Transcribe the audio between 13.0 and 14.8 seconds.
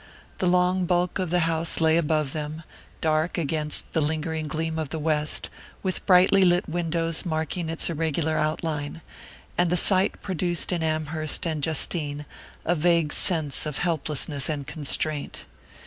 sense of helplessness and